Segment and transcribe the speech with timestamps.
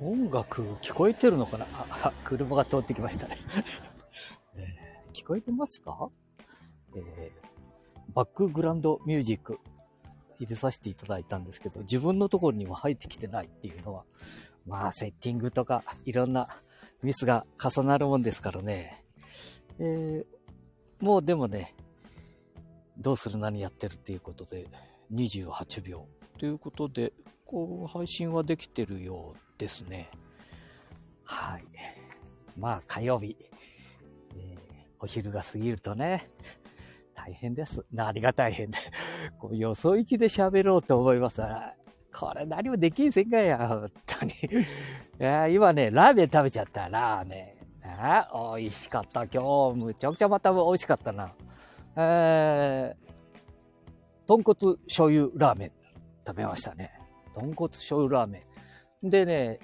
[0.00, 1.66] 音楽聞こえてるのかな？
[2.04, 3.38] あ、車が通ってきましたね、
[4.56, 6.10] えー、聞こえてますか、
[6.94, 9.58] えー、バックグラウンドミュージック
[10.38, 14.04] 入れさせていただいたんですけど、自分のところには入ってきてないっていうのは、
[14.66, 16.48] まあ、セッティングとかいろんな
[17.02, 19.04] ミスが重なるもんですからね。
[19.78, 21.74] えー、もうでもね、
[22.96, 23.38] どうする？
[23.38, 23.94] 何やってる？
[23.94, 24.68] っていうことで、
[25.12, 26.06] 28秒。
[26.38, 27.12] ということで、
[27.44, 30.10] こう、配信はできてるようですね。
[31.24, 31.64] はい。
[32.58, 33.36] まあ、火曜日、
[34.36, 34.58] えー、
[35.00, 36.26] お昼が過ぎるとね、
[37.14, 37.84] 大変です。
[37.92, 38.78] 何が大変で。
[39.38, 41.74] こう、よそ行きで喋ろうと思いますから、
[42.12, 44.32] これ何もできんせんかや、本当に。
[44.32, 44.36] い
[45.18, 47.64] や今ね、ラーメン食べちゃった、ラーメン。
[47.86, 49.26] あ美味しかった。
[49.26, 51.32] 今日、むちゃくちゃまた美味しかったな。
[51.96, 55.72] えー、豚骨醤油ラーメン
[56.26, 56.98] 食べましたね。
[57.34, 58.53] 豚骨醤油ラーメン。
[59.04, 59.58] でね、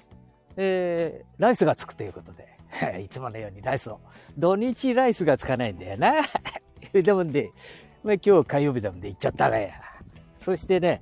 [0.55, 2.47] えー、ライスがつくということで、
[3.03, 3.99] いつものようにライスを。
[4.37, 6.13] 土日ライスがつかないんだよな。
[6.93, 7.51] でもんで、
[8.03, 9.73] まあ、今日火曜日だもんで行っちゃったがや。
[10.37, 11.01] そしてね、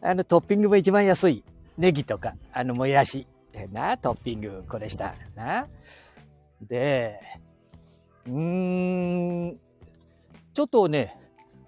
[0.00, 1.44] あのトッピングも一番安い。
[1.78, 3.26] ネギとか、あのもやし。
[3.70, 5.14] な、トッピングこれした。
[5.34, 5.68] な。
[6.60, 7.20] で、
[8.26, 9.60] うーん、
[10.54, 11.18] ちょっとね、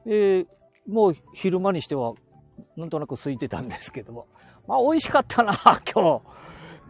[0.05, 0.47] えー、
[0.89, 2.15] もう昼間にしては、
[2.77, 4.27] なんとなく空いてたんですけども。
[4.69, 6.23] まあ美味しかったな、 今日。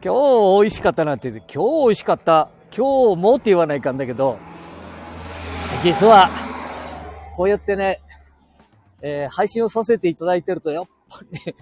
[0.05, 0.15] 今
[0.57, 2.49] 日美味しかったなって言って、今日美味しかった。
[2.77, 4.37] 今日もって言わないかんだけど、
[5.81, 6.29] 実は、
[7.37, 8.01] こうやってね、
[9.01, 11.55] えー、配信をさせていただいてると、やっぱりね、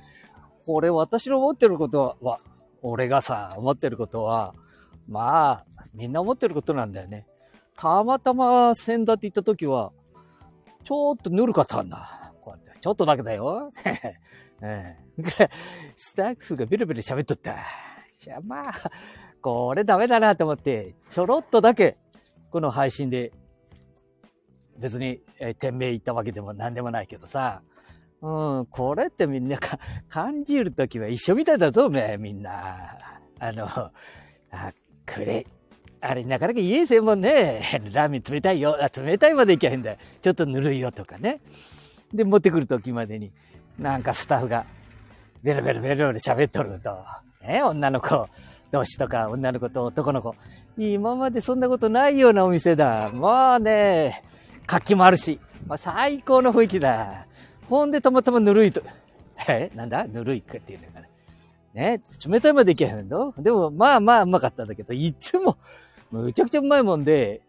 [0.65, 2.39] これ私の思ってることは、
[2.81, 4.55] 俺がさ、思ってることは、
[5.07, 7.27] まあ、みんな思ってることなんだよね。
[7.77, 9.93] たまたま先だって行った時は、
[10.83, 12.33] ちょっとぬるかったんだ。
[12.41, 13.71] こうやって、ちょっとだけだよ。
[15.97, 17.53] スタッフがビルビル喋っとった。
[17.53, 17.57] い
[18.27, 18.73] や、まあ、
[19.41, 21.97] これダメだなと思って、ちょろっとだけ、
[22.51, 23.33] この配信で
[24.79, 27.63] 別に、えー、店名行ったわけでも何でもないけどさ、
[28.23, 32.97] うん、これってみんなか感じるときは一緒みたいだぞ、め、みんな。
[33.39, 33.93] あの、あ、
[35.05, 35.47] くれ。
[36.01, 37.61] あれ、なかなか言えせんもんね。
[37.93, 38.77] ラーメン冷たいよ。
[38.81, 39.97] あ、冷たいまでいけへんだよ。
[40.23, 41.41] ちょっとぬるいよとかね。
[42.13, 43.33] で、持ってくるときまでに、
[43.79, 44.65] なんかスタッフが、
[45.43, 46.97] ベロベロベロベロ喋っとると。
[47.47, 48.29] ね、女の子
[48.73, 50.35] 同士とか、女の子と男の子。
[50.79, 53.11] 今までそんなことないようなお店だ。
[53.11, 54.23] もうね、
[54.67, 57.27] 活気もあるし、まあ、最高の雰囲気だ。
[57.69, 58.83] ほんでたまたまぬるいと、
[59.49, 60.07] えなんだ？
[60.07, 61.07] ぬるいかっていうのかな。
[61.75, 63.35] ね冷たいまでいけへんの？
[63.39, 65.57] でも、まあまあうまかったんだけど、いつも、
[66.11, 67.43] むちゃくちゃうまいもんで、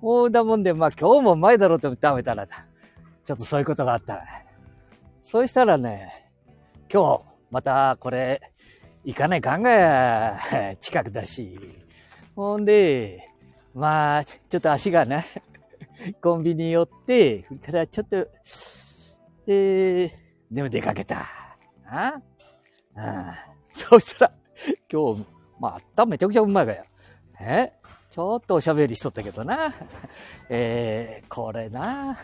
[0.00, 4.24] もうだもんで、まあ今日もうまいだろうと思って食べたら、ちょっとそういうことがあった。
[5.22, 6.30] そうしたらね、
[6.92, 8.40] 今日、またこれ、
[9.04, 11.58] 行かない考え、 近くだし。
[12.34, 13.28] ほんで、
[13.74, 15.24] まあ、ちょっと足がね、
[16.20, 18.16] コンビニ寄って、それからちょっと、
[19.46, 20.10] えー、
[20.50, 21.26] でも出かけた。
[21.86, 22.20] あ
[22.94, 24.32] ああそうしたら、
[24.90, 25.26] 今日、
[25.58, 26.84] まあ、あっためちゃくちゃうまいがや。
[27.40, 27.72] え
[28.10, 29.72] ちょっとおしゃべりしとったけどな。
[30.48, 32.18] えー、これな。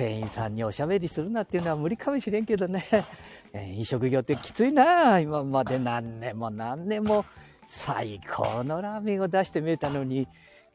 [0.00, 2.82] 店員さんにおしゃべりするなっていうのは無理かもしれんけどね。
[3.52, 5.20] 飲食業ってきついな。
[5.20, 7.26] 今まで何年も何年も
[7.66, 10.26] 最高のラーメンを出してみえたのに、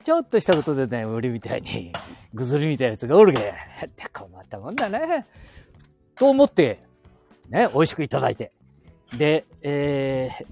[0.04, 1.92] ちょっとしたことでね、俺みたいに、
[2.36, 3.40] ぐずりみたいなやつがおるけ。
[3.40, 5.26] って困ったもんだね。
[6.14, 6.84] と思って、
[7.50, 8.52] ね、美味しくいただいて。
[9.18, 10.46] で、えー、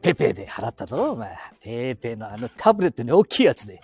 [0.00, 1.36] ペペで払ったぞ、お前。
[1.60, 3.82] ペペのあのタブレットに大きいやつで、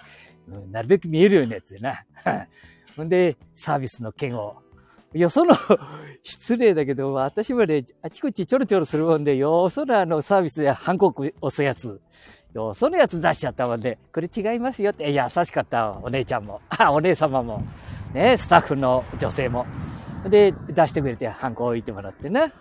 [0.71, 2.07] なるべく見えるようなやつでな。
[2.97, 4.57] ほんで、サービスの件を。
[5.13, 5.55] よその、
[6.23, 12.01] 失礼だけど、私まであちこちちょろちょろするもんで、よそのあのサービスでハンコ押すやつ。
[12.53, 17.63] よそのやつ出しちゃったもんで、これ違いますよって、優しかったお姉ちゃんも、あ、お姉様も、
[18.13, 19.67] ね、スタッフの女性も。
[20.29, 22.53] で、出してくれて、ハンコ置いてもらってね。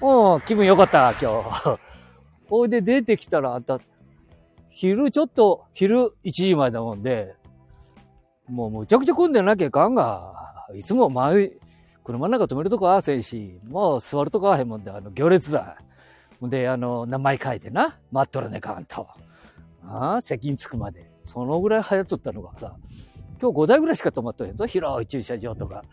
[0.00, 1.78] おう、気分良かった今日。
[2.48, 3.80] ほいで出てきたら、あんた、
[4.70, 7.34] 昼ちょっと、昼1時前だもんで、
[8.50, 11.52] もうむちゃくちゃ混んでなきゃいかんが、いつも前、
[12.02, 15.76] 車の中止めるとこあせんし、もう座るとこあへんもんで、あの、行列だ。
[16.42, 19.06] で、あの、名前書いてな、待っとるねかんと。
[19.86, 21.10] ああ、責任つくまで。
[21.22, 22.74] そのぐらい流行っとったのがさ、
[23.40, 24.66] 今日5台ぐらいしか止まっとへんぞ。
[24.66, 25.84] 広い駐車場とか。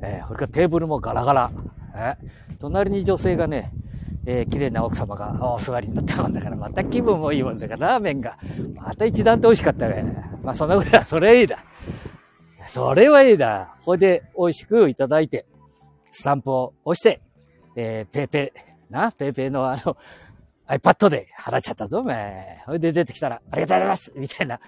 [0.00, 1.50] えー、それからテーブルもガラガラ。
[1.94, 3.72] えー、隣に女性がね、
[4.26, 8.38] えー、綺麗な奥様がお座りになったもんだから、また気分もいいもんだから、ラーメンが、
[8.74, 10.04] また一段と美味しかったね。
[10.42, 11.58] まあそんなことは、それいいだ。
[12.66, 13.76] それはいいだ。
[13.84, 15.46] これで美味しくいただいて、
[16.10, 17.20] スタンプを押して、
[17.76, 19.96] えー、ペーペー、な、ペーペーのあの、
[20.66, 22.62] iPad で払っちゃったぞ、お前。
[22.66, 24.60] ほいで出てきたら、ありがとうございますみたいな。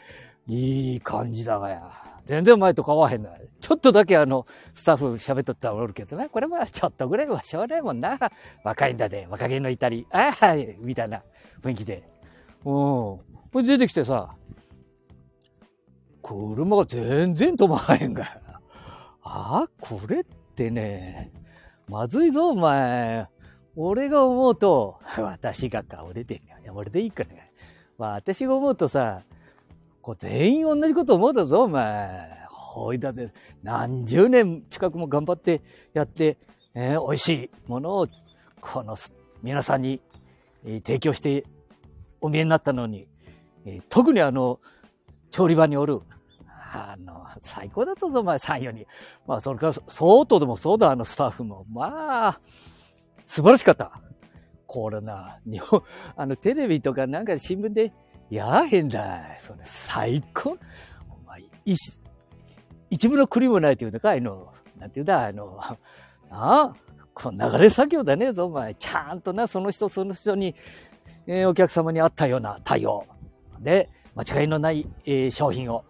[0.47, 2.09] いい感じだがや。
[2.25, 3.31] 全然前と変わへんな。
[3.61, 6.29] ちょっとだけあの、スタッフ喋っとったらおるけどな。
[6.29, 8.19] これはちょっとぐらいはしょうがないもんな。
[8.65, 10.07] 若いんだで、若気の至り。
[10.11, 11.23] ああ、みたいな
[11.63, 12.03] 雰囲気で。
[12.65, 12.75] うん。
[12.75, 13.23] こ
[13.57, 14.35] れ出てきてさ、
[16.29, 18.25] 車が全然止まらへんが。
[19.23, 21.33] ああ、これってね、
[21.89, 23.27] まずいぞ、お前。
[23.77, 27.51] 俺が思うと、私がか、俺で、いや、俺でいいかね。
[27.97, 29.23] 私が思うとさ、
[30.03, 32.47] こう全員同じこと思うだぞ、お前。
[32.49, 33.33] ほいだで、
[33.63, 35.63] 何十年近くも頑張って
[35.95, 36.37] やって、
[36.75, 38.09] えー、美味しいものを、
[38.61, 38.97] この、
[39.43, 40.01] 皆さんに、
[40.65, 41.45] えー、提供して
[42.21, 43.07] お見えになったのに、
[43.65, 44.61] えー、特にあの、
[45.31, 46.01] 調理場におる、
[46.71, 48.87] あの、最高だったぞ、お前、3、4人。
[49.27, 51.65] まあ、それから、相当でもそうだ、あのスタッフも。
[51.71, 52.41] まあ、
[53.25, 54.01] 素晴らしかった。
[54.67, 55.83] これな、日本、
[56.17, 57.93] あの、テレビとかなんか新聞で、
[58.31, 59.37] やあへんだ。
[59.39, 60.59] それ、最高。
[61.09, 61.43] お前、
[62.91, 65.77] 一部の栗もないっていうのか、あの、なんていうんだ、あの、あ
[66.31, 66.75] あ、
[67.15, 68.75] この流れ作業だねぞ、お前。
[68.75, 70.55] ちゃんとな、その人その人に、
[71.27, 73.07] えー、お客様に合ったような対応。
[73.61, 75.85] で、間違いのない、えー、商品を。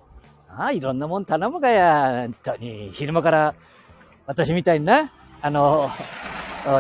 [0.66, 2.90] あ、いろんなもん頼むがや、本当に。
[2.93, 3.55] 昼間から、
[4.26, 5.88] 私みたいにな、あの、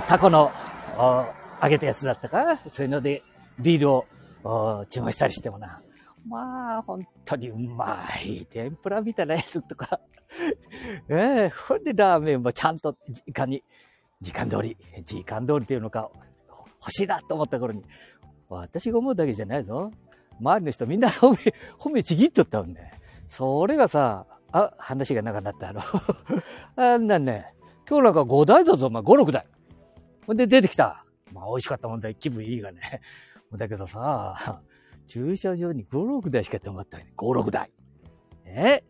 [0.06, 0.50] タコの
[1.62, 2.60] 揚げたやつだったか？
[2.72, 3.22] そういうので
[3.58, 4.06] ビールを
[4.90, 5.80] 注文したりしてもな。
[6.26, 8.44] まあ、本当にうまい。
[8.50, 10.00] 天ぷらみたいなやつとか。
[11.08, 13.62] ええ、ほんでラーメンもちゃんと時間に、
[14.20, 16.10] 時間通り、時間通りっていうのか、
[16.80, 17.82] 欲しいなと思った頃に、
[18.50, 19.90] 私が思うだけじゃないぞ。
[20.40, 22.92] 周りの人みんな褒め、褒めちぎっとったもんね。
[23.28, 25.80] それがさ、あ、話が長くなったの
[26.76, 27.54] あんなんね、
[27.88, 29.46] 今日なんか5台だぞ、お前、5、6台。
[30.26, 31.04] ほんで出てきた。
[31.32, 33.00] まあ美味しかったもんだ気分いいがね。
[33.52, 34.62] だけどさ、
[35.06, 37.12] 駐車場に5、6台しか止まったね。
[37.16, 37.70] 5、6台。
[38.44, 38.82] え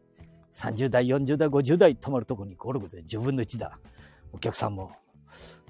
[0.52, 3.04] ?30 台、40台、50台止まるとこに5、6台。
[3.04, 3.78] 10分の1だ。
[4.32, 4.92] お客さんも。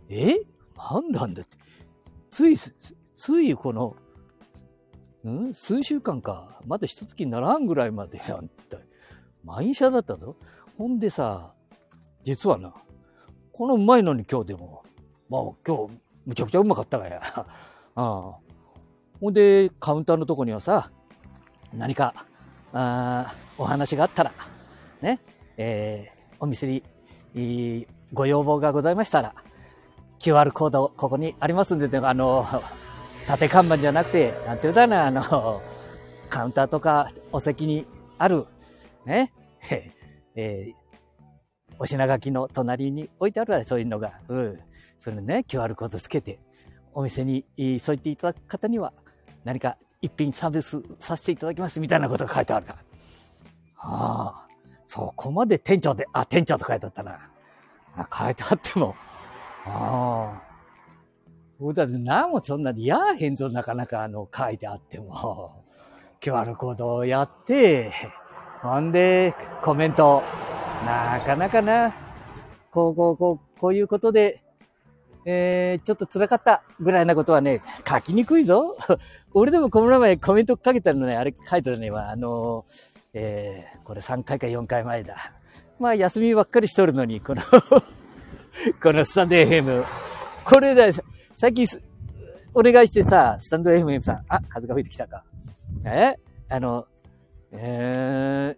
[0.09, 0.37] え？
[0.77, 1.57] なんなんだって。
[2.31, 3.97] つい、ついこの、
[5.29, 5.55] ん？
[5.55, 6.61] 数週間か。
[6.67, 8.79] まだ一月にならんぐらいまであんた。
[9.45, 10.37] 満車だったぞ。
[10.77, 11.53] ほんでさ、
[12.25, 12.75] 実はな、
[13.53, 14.83] このうまいのに今日でも、
[15.29, 15.95] まあ今日
[16.27, 17.21] むちゃくちゃうまかったがや。
[17.35, 17.47] あ
[17.97, 18.35] あ
[19.21, 20.91] ほんで、カウンターのとこにはさ、
[21.73, 22.15] 何か、
[22.73, 24.33] あお話があったら、
[25.01, 25.19] ね、
[25.57, 26.83] えー、お店に、
[27.35, 29.35] いいご要望がございましたら、
[30.21, 32.47] QR コード、ここにありますんで、あの、
[33.29, 35.61] 縦看板じゃなくて、なんて言うだな、あの、
[36.31, 37.87] カウンターとかお席に
[38.17, 38.47] ある、
[39.05, 39.35] ね、
[40.35, 44.15] えー、お品書きの隣に置いてあるわ、そういうのが。
[44.29, 44.61] うん。
[44.99, 46.39] それね、QR コードつけて、
[46.95, 47.45] お店に
[47.79, 48.95] そう言っていただく方には、
[49.45, 52.79] 何か一品サービスさせていただきますみたいなことが書いてあるから。
[53.75, 54.49] はあ、
[54.87, 57.29] そこまで店長で、あ、店長と書いてあったな。
[57.95, 58.97] あ書いてあっても、
[59.67, 60.48] ああ。
[61.59, 65.65] 僕だって何もそんなにやへんぞ、なかなかあの書いてあっても。
[66.21, 67.93] QR コードをやって、
[68.61, 70.23] ほんで、コメント。
[70.85, 71.95] なかなかな、
[72.71, 74.43] こう、こう、こう、こういうことで、
[75.25, 78.77] えー、ちょっと辛かったぐらいなことはね、書きにくいぞ。
[79.35, 82.65] 俺でもこの名前コメントかけたのね、あれ書いたのね、あの
[83.13, 85.33] えー、これ3回か4回前だ。
[85.79, 87.43] まあ休みばっかりしとるのに、この
[88.83, 89.85] このスタンド FM。
[90.45, 90.85] これだ、
[91.39, 91.65] さっき
[92.53, 95.23] お願いしてさ、スタンド FM さん、あ、風が吹いてきたか。
[95.85, 96.17] え？
[96.51, 96.85] あの、
[97.53, 98.57] え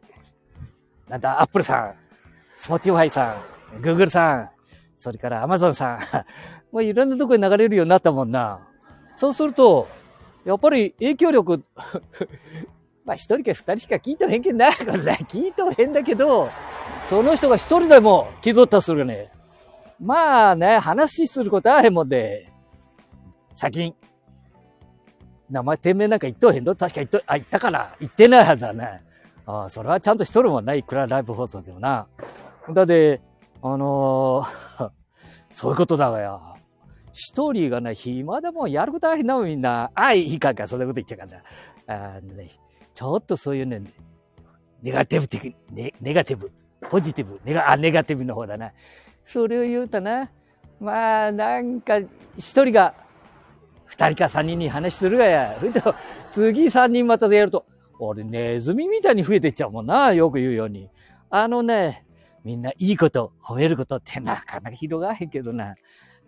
[1.07, 1.95] ー、なんだ、アップルさん、
[2.57, 3.37] スポティファイさ
[3.77, 4.51] ん、グーグルさん、
[4.97, 6.01] それからアマゾンさん、
[6.73, 8.61] もういろんなとこに流れるようになったもんな。
[9.15, 9.87] そうすると、
[10.47, 11.63] やっぱり影響力
[13.05, 14.73] まあ一人か二人しか聞いてもへんけんな。
[14.73, 16.49] これね、聞いてもへんだけど、
[17.11, 19.31] その人が一人でも気取ったするね。
[20.01, 22.50] まあね、話することあへんもんで、
[23.61, 23.95] 最近、
[25.51, 26.75] 名前、店名なんか言っとへんぞ。
[26.75, 29.03] 確か言っと、あ、言ったかな言ってないはずだね。
[29.45, 30.83] あ、それはちゃんとしとるもんない。
[30.83, 32.07] くらライブ放送でもな。
[32.73, 33.21] だって、
[33.61, 34.91] あのー、
[35.53, 36.57] そういうことだわよ。
[37.13, 39.91] 一人がね、暇でもやることあるな、みんな。
[39.95, 41.43] あ、いいかか、そんなこと言っちゃうかんだ。
[41.87, 42.49] あね、
[42.95, 43.83] ちょっとそういうね、
[44.81, 46.51] ネガティブ的、ネネガティブ、
[46.89, 48.73] ポジティブ、ネガ、あ、ネガティブの方だな。
[49.23, 50.31] それを言うとな、
[50.81, 51.99] まあ、なんか、
[52.39, 52.95] 一人が、
[53.91, 55.57] 二人か三人に話するがや。
[56.31, 57.67] 次三人またでやると、
[57.99, 60.89] 俺、ネズミみたいに増えていっちゃうもんな、よく言うように。
[61.29, 62.07] あのね、
[62.45, 65.75] みんないいこと、褒めることってなかなか広がらへんけどな。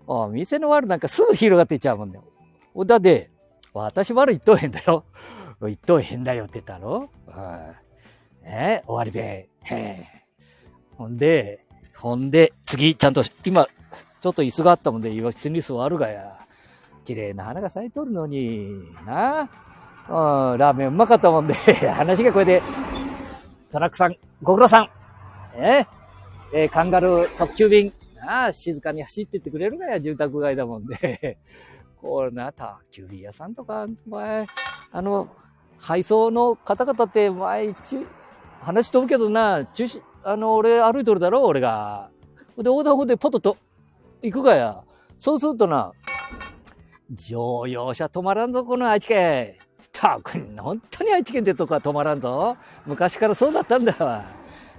[0.09, 2.19] お店の悪なんかすぐ広がっていっちゃうもんね。
[2.85, 3.31] だって、
[3.73, 5.05] 私悪いっとへんだよ。
[5.63, 7.35] 言っとへんだよって言ったろうん。
[8.45, 9.49] え終わりべ。
[9.63, 10.07] へ
[10.97, 11.65] ほんで、
[11.97, 13.69] ほんで、次、ちゃんと、今、
[14.21, 16.42] ちょっと椅子があったもんで、今、椅子に座るがや。
[17.05, 19.49] 綺麗な花が咲いとるのに、な
[20.09, 21.55] うん、ラーメンうまかったもんで、
[21.95, 22.63] 話がこれで、
[23.71, 24.89] トラックさん、ご苦労さん、
[25.55, 25.87] え？
[26.55, 31.39] えー、カンガルー特急便、なあ、静かに走ってってくれるがや、住宅街だもんで。
[32.01, 34.47] これな、宅急便屋さんとか、前、
[34.93, 35.29] あの、
[35.79, 37.75] 配送の方々って前、
[38.61, 42.11] 話飛ぶけどな、中止、あの、俺歩いとるだろ、俺が。
[42.57, 43.57] で、横断歩でポトと
[44.21, 44.85] 行くがや。
[45.19, 45.93] そうするとな、
[47.13, 49.55] 乗用車止まらんぞ、この愛知県。
[49.93, 52.57] たくん、本当に愛知県ってとこは止まらんぞ。
[52.87, 54.25] 昔からそうだったんだわ。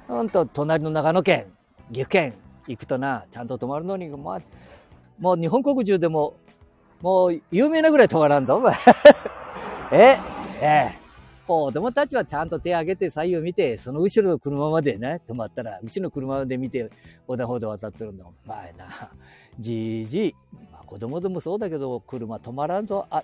[0.08, 1.46] ほんと、隣の長野県、
[1.90, 2.34] 岐阜県
[2.68, 4.42] 行くとな、ちゃんと止まるのに、まあ、
[5.20, 6.34] もう日本国中でも、
[7.02, 8.74] もう有名なぐらい止まらんぞ、お前。
[9.94, 10.18] え、
[10.60, 11.04] ええ。
[11.46, 16.90] 子供たちはちゃんと手を挙げて左右見て、その後ろの車までね、止まったら、うちの車まで見て
[17.28, 18.25] 横断歩道渡ってるんだ。
[18.25, 18.88] お前な、
[19.60, 20.36] じいじい、
[20.86, 23.06] 子供でもそうだけど、車止まらんぞ。
[23.10, 23.24] あ、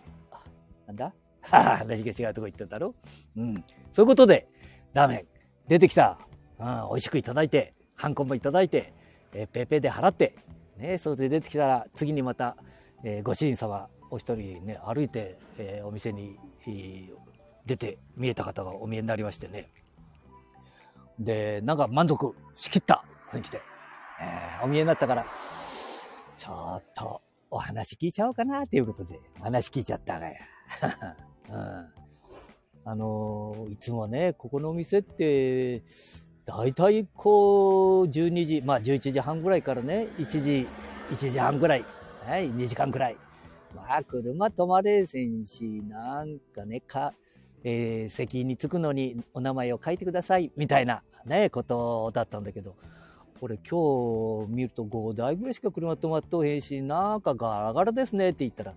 [0.87, 1.13] なんだ？
[1.41, 2.93] 話が違うとこ行ってたろ
[3.35, 3.41] う？
[3.41, 3.55] ん。
[3.93, 4.47] そういうことで、
[4.93, 5.27] ラーメン
[5.67, 6.17] 出てきた。
[6.59, 8.93] うん、美味しくいただいて、ハンコもいただいて、
[9.33, 10.35] えー、ペーペーで払って、
[10.77, 12.57] ね、それで出てきたら、次にまた、
[13.03, 16.37] えー、ご主人様、お一人ね、歩いて、えー、お店に、
[17.65, 19.69] 出て見えた方がお見えになりましてね。
[21.19, 23.61] で、なんか満足しきった雰囲気で、
[24.21, 25.25] えー、お見えになったから、
[26.37, 30.33] ちょっとお話聞いちゃおうかなっていうことで、話聞いちゃったがや。
[31.49, 31.87] うん、
[32.85, 35.83] あの、いつもね、ここのお店って、
[36.45, 40.67] だいたいこう、12時、まあ11時半ぐらいからね、1時、
[41.11, 41.83] 1時半ぐらい、
[42.25, 43.17] はい、2時間ぐらい。
[43.75, 47.13] まあ、車止まれせんし、なんかね、か、
[47.63, 52.75] えー、席に着くのにお名前を書いてください、みたいなね、ことだったんだけど、
[53.39, 58.73] これ今日見ると5台ぐらいしか車止まっとへんし、なんかガラガラですねって言ったら、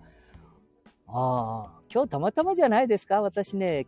[1.07, 3.87] ああ、今日たまたまじゃないですか私ね、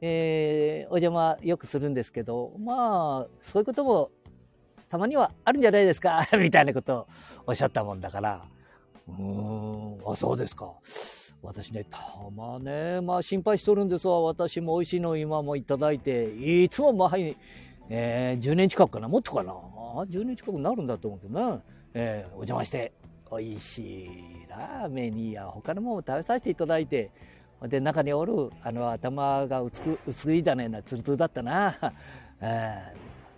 [0.00, 4.10] えー、お邪魔よくするんですけど、まあ、そういうことも
[4.88, 7.06] たまにはあるんじゃないですか みたいなことを
[7.46, 8.44] おっしゃったもんだから、
[9.08, 10.72] うーん、あ、そうですか。
[11.42, 11.98] 私ね、た
[12.36, 14.20] まね、まあ心配しとるんですわ。
[14.20, 17.36] 私も美味しいの今もいただいて、いつも前に、
[17.88, 19.54] えー、10年近くかな、もっとかな。
[20.06, 21.62] 10年近くなるんだと思うけどな。
[21.94, 22.92] えー、お邪魔して、
[23.30, 27.10] 美味しいラーメンにや他のものも食べさせていただいて、
[27.68, 31.76] で、中におる、あの、頭が薄く、薄いだねな、ツルツルだったな。
[32.40, 32.94] え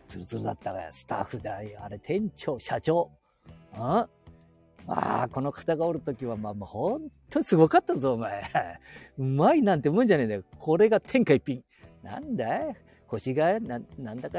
[0.09, 1.81] ー、ツルツルだったが、スタッフだよ。
[1.83, 3.11] あれ、店長、社長。
[3.75, 3.79] ん？
[4.87, 8.43] まあ、この方がおるときは、まあ、もうほんとすごかったぞ、お前。
[9.19, 10.43] うまいなんてもんじゃねえんだよ。
[10.59, 11.65] これが天下一品。
[12.03, 12.77] なんだい？
[13.13, 14.39] 星が、な、なんだか、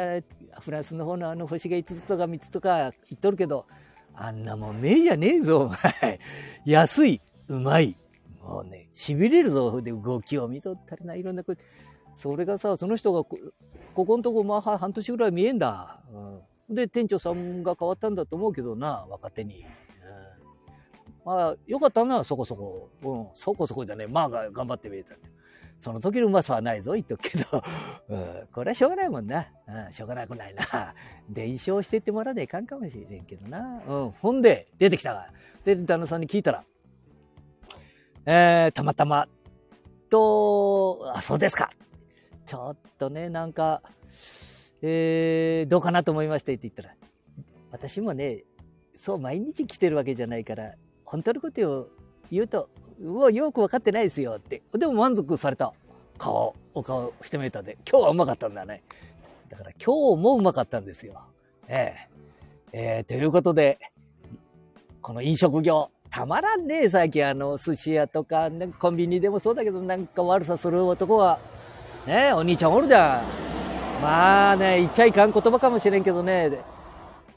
[0.59, 3.67] フランスの方のあの星が5つとか3つとか言っとるけど、
[4.15, 6.19] あんなもん目じゃねえぞ、お前。
[6.65, 7.95] 安い、うまい。
[8.41, 11.53] もうね、痺れるぞ、で、動きを見とったりな、いろんなこ
[12.15, 13.37] それがさ、その人がこ、
[13.93, 16.01] ここのとこ、まあ、半年ぐらい見えんだ。
[16.69, 19.59] うん、で、店長さんが変わったんだと思うけどな、若手に。
[19.59, 19.83] うん
[21.25, 22.89] まあ、よかったな、そこそこ。
[23.01, 24.07] うん、そこそこだね。
[24.07, 25.15] まあ、頑張ってみえた。
[25.79, 27.63] その時のうまさはないぞ、言っとくけど。
[28.53, 29.47] これはしょうがないもんな。
[29.67, 30.63] うん、しょうがなくないな。
[31.29, 33.81] 伝承してってもらわないかんかもしれんけどな。
[33.85, 35.29] うん、ほんで、出てきたが。
[35.65, 36.63] で、旦那さんに聞いたら、
[38.25, 39.27] えー、たまたま、
[40.09, 41.71] と、あ、そうですか。
[42.45, 43.81] ちょっとね、なんか、
[44.81, 46.95] えー、どうかなと思いましてって言ったら、
[47.71, 48.43] 私もね、
[48.97, 51.87] そう毎日来てるわけじゃないから、本当のことを
[52.31, 52.69] 言うと、
[53.03, 54.61] うわ、よく分かってないですよって。
[54.73, 55.73] でも満足された。
[56.17, 58.81] 顔、お顔してみたで、今日はうまかったんだね。
[59.49, 61.21] だから今日もうまかったんですよ。
[61.67, 61.93] え
[62.71, 63.77] ええー、ということで、
[65.01, 71.39] この飲食業、たまらんね最近あの、寿司屋とか、ね、コンビニでもそうだけど、なんか悪さする男は、
[72.07, 74.01] ねお兄ちゃんおるじゃん。
[74.01, 76.59] まあね、言っちゃいかん言葉かもしれんけどね、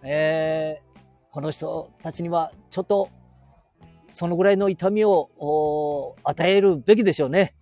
[0.03, 0.99] えー、
[1.31, 3.09] この人たちにはちょっと
[4.17, 7.55] そのぐらいの痛みを与えるべきでしょうね。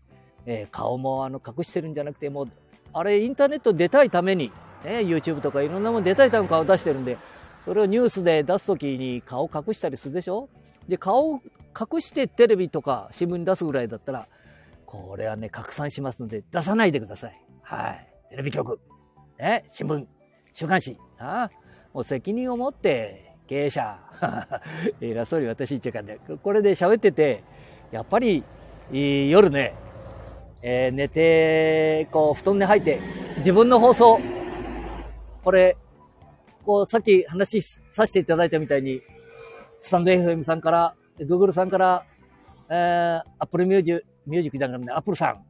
[0.47, 2.49] えー、顔もあの隠してるんじゃなくて、もう、
[2.93, 4.53] あれインターネット出たいために、
[4.85, 7.19] ね、YouTube とかいろんなもの出たいために顔出してるんで、
[7.65, 10.49] それをニュースで出すときに顔隠したりするでしょ？
[10.87, 11.41] で、顔を
[11.77, 14.29] 隠してテレビとか新聞に出すぐらいだったら、
[14.87, 17.45] これはね、拡散しますので出さないでください。
[17.63, 18.09] はい。
[18.31, 18.79] テレビ局、
[19.41, 20.07] ね、新聞、
[20.53, 21.51] 週刊誌、あ
[21.93, 23.99] もう責任を持って経営者。
[25.01, 27.43] 偉そうに私言っちゃうかんで、これで喋ってて、
[27.91, 28.43] やっぱり、
[28.91, 29.75] 夜ね、
[30.63, 32.99] えー、寝て、こう、布団に入って、
[33.39, 34.21] 自分の放送、
[35.43, 35.77] これ、
[36.65, 39.03] こう、さっき話させていただいたみたいに、
[39.81, 42.05] スタンド FM さんから、Google さんから、
[42.71, 45.45] えー、Apple Music、ミュージックじゃなくて、Apple さん。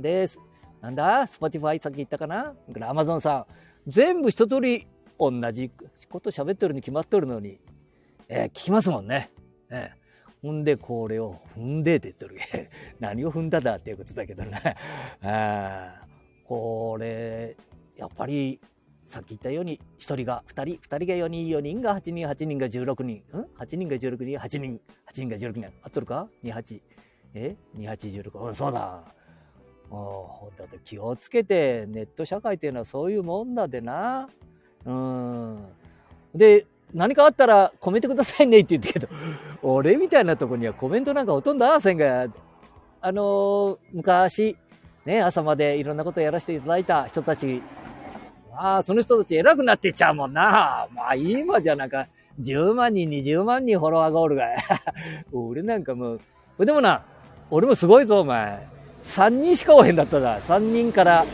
[0.00, 0.38] です、
[0.80, 3.46] なんだ ?Spotify さっき言ったかな ?Amazon さん。
[3.86, 4.86] 全部一通り
[5.18, 5.70] 同じ
[6.08, 7.58] こと喋ってるに決まってるのに、
[8.28, 9.30] えー、聞きますもんね。
[9.70, 12.68] えー、ほんで、これを踏んでって言ってる。
[13.00, 14.60] 何を踏んだだっていうことだけどね。
[15.22, 16.06] あ
[16.44, 17.56] これ、
[17.96, 18.60] やっぱり、
[19.06, 25.66] さっき言ったように、1人が2人、2人が4人、4人が8人、8人が16人、ん ?8 人が16人、8人、8人が16人。
[25.82, 26.80] 合っとるか ?28。
[27.34, 28.38] え ?2816。
[28.38, 29.02] うん、そうだ。
[29.90, 34.28] おだって気をつけて、ネット社会っていうのはそういうもんだでな。
[34.86, 35.64] うん。
[36.34, 39.08] で、何かあったらコメントくださいねって言ってけど、
[39.62, 42.26] 俺みたいなとこにはコメントなんかほとんどあらせんが、
[43.00, 44.56] あのー、昔、
[45.04, 47.62] ね、朝までいろんなことやらせていただいた人たち
[48.54, 50.86] ああ、その人たち偉くなってっちゃうもんな。
[50.94, 52.06] まあ今じゃなんか、
[52.40, 54.46] 10万人、20万人フォロワーがおるが。
[55.32, 56.18] 俺なんかも
[56.58, 57.02] う、でもな、
[57.50, 58.66] 俺もすごいぞ、お前。
[59.04, 60.40] 3人しかおへんだっただ。
[60.40, 61.24] 3人から、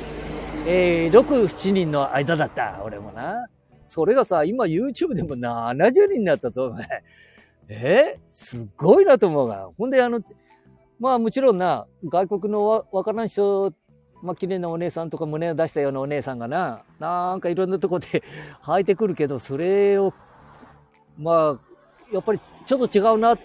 [0.71, 2.83] えー、6、7人の間だった。
[2.85, 3.47] 俺もな。
[3.89, 6.87] それがさ、今 YouTube でも70人になったと、お前。
[7.69, 8.19] え？
[8.19, 9.71] ー、すごいなと思うが。
[9.79, 10.21] ほんで、あの、
[11.01, 13.73] まあもちろんな、外国のわわからん人
[14.21, 18.23] まあ、綺麗なお姉さんとか胸を出したようなお姉さんがな、なんかいろんなとこで
[18.65, 20.13] 履いてくるけど、それを、
[21.17, 21.61] まあ、
[22.13, 23.39] やっぱりちょっと違うな。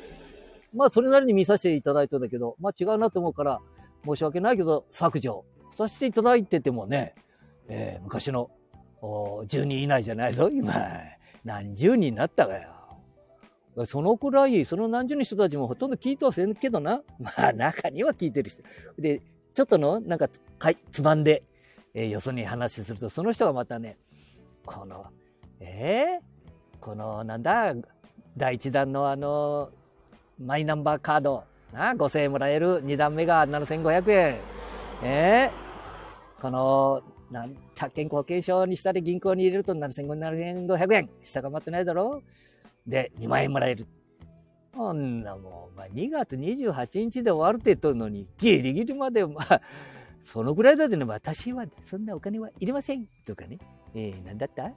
[0.73, 3.61] まあ、それなりに見させていただいたんだけど、まあ違うなと思うから、
[4.05, 7.15] 申し訳ないけど、削除させていただいててもね、
[7.67, 8.49] えー、昔の
[9.01, 10.73] 10人以内じゃないぞ、今。
[11.43, 12.69] 何十人になったかよ。
[13.85, 17.01] そのくらい、その何十人人たちもほとんど聞いてませんけどな。
[17.19, 18.63] まあ中には聞いてる人。
[18.97, 19.21] で、
[19.53, 21.43] ちょっとの、なんか、かい、つまんで、
[21.93, 23.97] えー、よそに話すると、その人がまたね、
[24.65, 25.05] この、
[25.59, 27.73] えー、この、なんだ、
[28.37, 29.69] 第一弾のあの、
[30.39, 34.37] マイナンバーカード、な、5000円もらえる、二段目が7500円。
[35.03, 35.62] えー、
[36.43, 37.01] この、
[37.31, 41.09] なん、宅建保険証にしたり銀行に入れると7500円。
[41.23, 42.21] 下が待ってないだろ
[42.85, 43.87] で、2万円もらえる。
[44.75, 49.61] こんなもう、お前、2月28日で終わるって言っとるのに、ギリギリまで、まあ、
[50.23, 53.59] そのぐらいだってね、私はそんなお金はいりませんとかね。
[53.95, 54.71] えー、なんだった？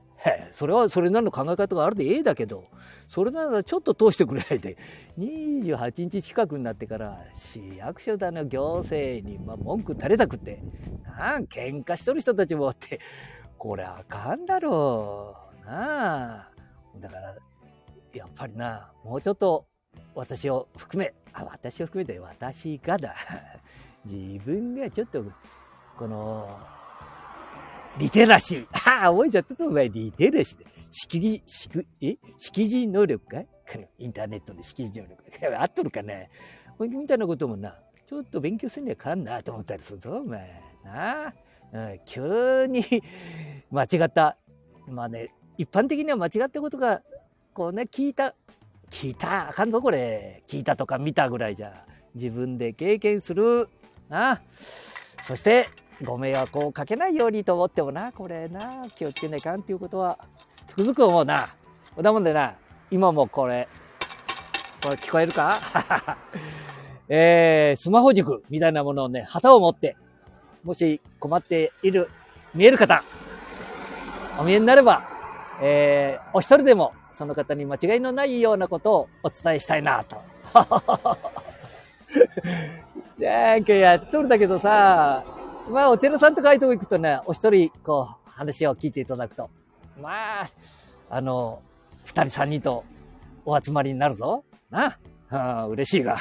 [0.53, 2.65] それはそれなりの考え方があるでええだけど、
[3.09, 4.77] それならちょっと通してくれないで、
[5.19, 10.61] 28日近くになってから、市役所だの行政に、まあ、文句垂れたくって、
[11.05, 13.01] なん喧嘩しとる人たちもって、
[13.57, 15.67] これあかんだろう。
[15.67, 16.51] なあ。
[16.99, 17.35] だから、
[18.13, 19.67] やっぱりな、もうちょっと
[20.15, 23.15] 私を含め、あ、私を含めて私がだ。
[24.07, 25.25] 自分がちょっと、
[25.97, 26.59] この、
[27.99, 28.67] リテラシー。
[28.73, 30.67] あ あ、覚えちゃったと思うリテラシーで。
[30.91, 32.17] 識字、識、え？
[32.39, 33.43] 識字能力か？
[33.71, 35.23] このインターネットで識字能力。
[35.61, 36.31] 合っとるかね？
[36.79, 40.63] みたいなこともな、ちょっと勉強せんにはかんなと思ったりするぞ、お前。
[40.85, 41.35] なあ？
[41.73, 42.85] うん、急に
[43.71, 44.37] 間違った。
[44.87, 47.03] まあね、一般的には間違ったことが、
[47.53, 48.35] こうね、聞いた
[48.91, 53.69] 聞いたあかんぞこれ聞いたとか見たぐらいじゃ自分で経験する
[54.09, 54.41] な。
[55.27, 55.69] そして
[56.03, 58.13] ご迷惑をかけないようにと思ってもな。
[58.13, 58.87] これな。
[58.95, 60.19] 気をつけないかんっていうことは
[60.67, 61.55] つくづく思うな。
[62.01, 62.55] だもんでな。
[62.91, 63.69] 今もこれ
[64.83, 65.53] これ聞こえるか？
[67.09, 69.97] えー、スマホ塾みたいなものをね旗を持って
[70.65, 72.11] もし困っている
[72.55, 73.05] 見える方
[74.39, 75.05] お見えになれば、
[75.63, 80.17] えー、お一人でもその方に間違いのないようなことをお伝えしたいなと。
[83.19, 85.25] なんかやっとるだけどさ、
[85.71, 89.51] まあお寺さんとかああいうとこ行くとね、お一人こう話を聞いていただくと、
[90.01, 90.49] まあ、
[91.11, 91.63] あの、
[92.05, 92.85] 二人三人と
[93.45, 94.45] お集まりになるぞ。
[94.71, 94.99] な。
[95.31, 96.17] あ嬉しいが。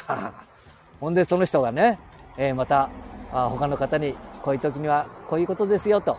[1.00, 1.98] ほんでその人がね、
[2.36, 2.88] えー、また
[3.32, 6.16] あ他の方にこういう時にはこういうことですよと。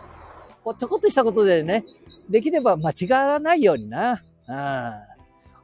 [0.64, 1.84] こうちょこっとしたことでね、
[2.28, 4.22] できれば間違わないようにな。
[4.46, 4.92] うん。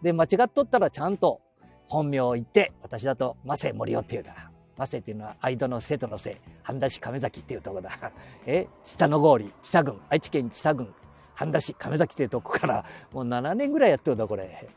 [0.03, 1.41] で、間違っとったらちゃんと
[1.89, 4.51] 本名を言って、私だと、マセ森尾っていうだ。
[4.77, 7.91] マセっていうのは、愛戸の瀬戸の瀬、半田市亀崎っていうとこだ。
[8.47, 10.95] え、下の郡、知多郡、愛知県知多郡、
[11.35, 14.69] 半田市亀崎っていうとこから、もう7年ぐらいやってるんだ、これ。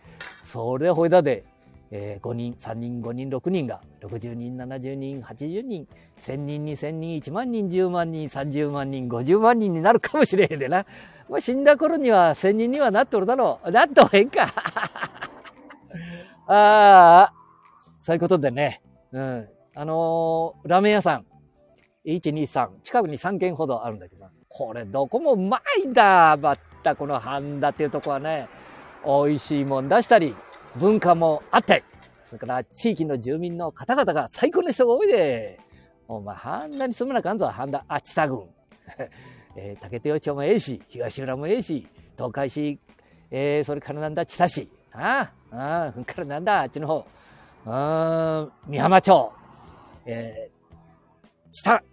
[0.45, 1.45] それでほいだで、
[1.89, 5.87] えー、5人、3人、5人、6人が、60人、70人、80人、
[6.19, 10.85] 1000人、2000人、1万人、10万人、30万人、50万人になるかもしれへんでな。
[11.29, 13.71] まあ、死んだ頃には1000人にはなっとるだろう。
[13.71, 14.53] なっとへんか。
[16.47, 17.33] ああ、
[17.99, 18.81] そういうことでね。
[19.11, 19.47] うん。
[19.75, 21.25] あのー、ラーメン屋さん、
[22.05, 26.37] 1、2、3、近くに3軒ほどあるんだけど、これどこもうまいんだ。
[26.37, 28.47] またこの半田っていうとこはね、
[29.05, 30.33] 美味しいもん出したり、
[30.77, 31.83] 文化もあって、
[32.25, 35.59] それから地域の住民の方々が最高の人が多いで、
[36.07, 38.43] お前、半田に住むなかんぞ、半田、あ、知多郡。
[39.57, 42.79] えー、竹手町もええし、東浦もええし、東海市、
[43.31, 44.69] えー、それからなんだ、知多市。
[44.93, 47.05] ああ、あそれからなんだ、あっちの方。
[47.65, 49.31] うん、美浜町。
[50.05, 51.83] えー、知多、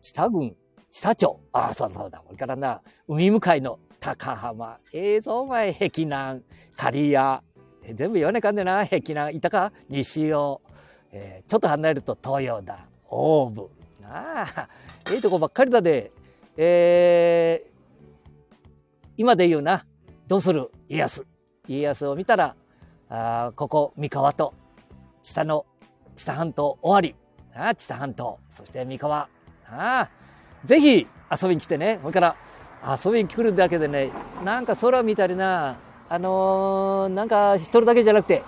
[0.00, 0.56] 知多郡、
[0.90, 1.40] 知多町。
[1.52, 2.18] ああ、そうそうだ。
[2.18, 6.42] これからな、海向かいの高浜、ええぞ、お前、碧南、
[6.76, 7.40] 刈谷。
[7.94, 9.72] 全部言わないかんでな、碧南、いたか？
[9.88, 10.60] 西尾。
[11.12, 12.86] えー、ちょっと離れると東洋だ。
[13.08, 13.68] オーブ。
[14.00, 14.68] なあ、
[15.10, 16.10] ええとこばっかりだで。
[16.56, 17.70] えー、
[19.16, 19.84] 今で言うな、
[20.26, 20.70] どうする？
[20.88, 21.26] 家康。
[21.68, 22.56] 家康を見たら、
[23.14, 24.54] あここ、三河と、
[25.22, 25.66] 下の、
[26.16, 27.14] 知多半島終わり。
[27.54, 28.38] あ知多半島。
[28.48, 29.28] そして三河。
[29.66, 30.08] あ
[30.64, 31.98] ぜひ遊びに来てね。
[32.00, 32.36] それから
[33.04, 34.10] 遊びに来るだけでね、
[34.42, 35.76] なんか空見たりな、
[36.08, 38.42] あのー、なんか一人だけじゃなくて、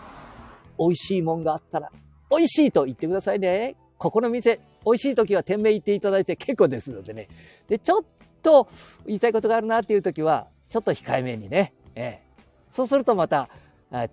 [0.79, 1.91] 美味しいもんがあったら、
[2.31, 3.77] 美味しいと言ってくださいね。
[3.99, 7.29] ここの店、美味しい時は店名言っていただいて結構ですのでね。
[7.69, 8.05] で、ちょっ
[8.43, 8.67] と
[9.05, 11.75] 言いたいことがあるなっていう時は、ちょっと控えめにね。
[11.95, 12.25] ええ。
[12.73, 13.51] そうするとまた、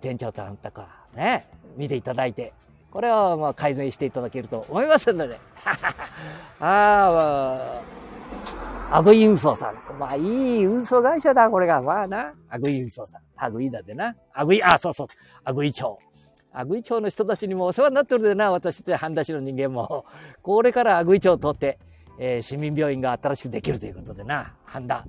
[0.00, 2.52] 店長さんとかね、見ていただいて、
[2.90, 5.38] これはまあ改善していただけると思いますので。
[6.60, 7.82] あ
[8.90, 9.98] あ、アグイ運送さん。
[9.98, 11.80] まあいい運送会社だ、これが。
[11.80, 12.34] まあな。
[12.48, 13.22] アグイ運送さん。
[13.36, 14.14] アグイだでな。
[14.34, 15.06] アグイ、あ、そうそう。
[15.42, 15.98] アグイ町。
[16.52, 20.04] アグイ町の人たちにもお世話になってるでな、私って半田市の人間も。
[20.42, 21.78] これからアグイ町を通って、
[22.18, 25.06] えー、市民病院が新しくできるということでな、半田。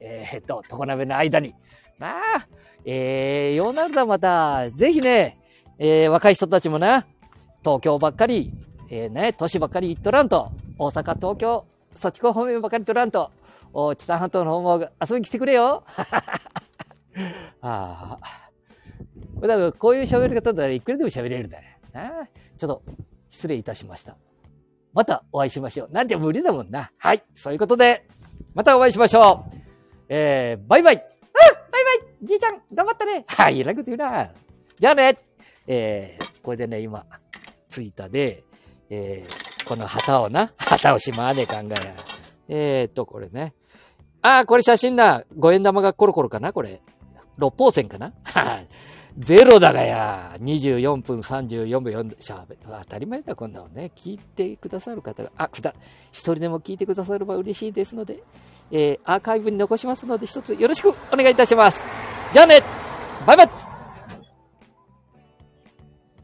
[0.00, 1.54] えー、っと、常鍋の間に。
[2.02, 2.48] まあ、
[2.84, 5.38] えー、ようなるだまた、ぜひね、
[5.78, 7.06] えー、若い人たちもな、
[7.60, 8.52] 東京ばっかり、
[8.90, 13.30] えー、ね、都市ばっかり行っとらんと、大阪、東京、そっち方面ばっかりとらんと、
[13.72, 15.84] お、知多半島の方も遊びに来てくれよ。
[17.62, 18.50] ああ。
[19.40, 21.62] だからこういう喋り方だらいくらでも喋れるんだよ。
[21.92, 22.82] なちょっと
[23.30, 24.16] 失礼いたしました。
[24.92, 25.88] またお会いしましょう。
[25.92, 26.90] なんて無理だもんな。
[26.98, 27.22] はい。
[27.36, 28.08] そういうことで、
[28.54, 29.56] またお会いしましょう。
[30.08, 31.11] えー、バイバイ。
[32.22, 33.24] じいちゃん、頑張ったね。
[33.28, 34.30] はい、いらんこと言うな。
[34.78, 35.18] じゃあね。
[35.66, 37.04] えー、これでね、今、
[37.68, 38.44] ツイッターで、
[38.90, 41.94] えー、この旗をな、旗をしまわねえ考えや。
[42.48, 43.54] えー、っと、これね。
[44.22, 45.24] ああ、これ写真だ。
[45.36, 46.80] 五円玉がコロコロかなこれ。
[47.36, 48.68] 六方線かなはい。
[49.18, 50.36] ゼロだがや。
[50.40, 53.90] 24分34秒4しゃべ当たり前だ、こんなのね。
[53.96, 55.74] 聞いてくださる方が、あ、くだ、
[56.12, 58.22] 一人でも聞いてくだされば嬉しいですので、
[58.70, 62.11] えー、アーカイブに残しますので、一つよろしくお願いいたします。
[62.32, 62.62] じゃあね
[63.26, 63.61] バイバイ